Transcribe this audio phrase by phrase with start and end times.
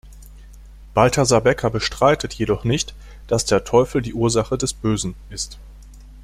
[0.95, 2.95] Balthasar Bekker bestreitet jedoch nicht,
[3.27, 5.59] dass der "Teufel die Ursache des Bösen" ist.